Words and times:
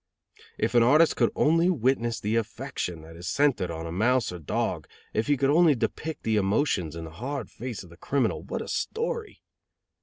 If 0.57 0.73
an 0.73 0.81
artist 0.81 1.15
could 1.15 1.29
only 1.35 1.69
witness 1.69 2.19
the 2.19 2.35
affection 2.35 3.03
that 3.03 3.15
is 3.15 3.29
centered 3.29 3.69
on 3.69 3.85
a 3.85 3.91
mouse 3.91 4.31
or 4.31 4.39
dog, 4.39 4.87
if 5.13 5.27
he 5.27 5.37
could 5.37 5.51
only 5.51 5.75
depict 5.75 6.23
the 6.23 6.37
emotions 6.37 6.95
in 6.95 7.03
the 7.03 7.11
hard 7.11 7.51
face 7.51 7.83
of 7.83 7.91
the 7.91 7.97
criminal, 7.97 8.41
what 8.41 8.63
a 8.63 8.67
story! 8.67 9.43